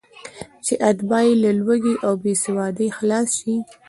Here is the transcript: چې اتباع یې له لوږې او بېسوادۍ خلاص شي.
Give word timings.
چې 0.65 0.73
اتباع 0.89 1.23
یې 1.27 1.33
له 1.43 1.51
لوږې 1.59 1.95
او 2.05 2.13
بېسوادۍ 2.23 2.87
خلاص 2.97 3.27
شي. 3.39 3.55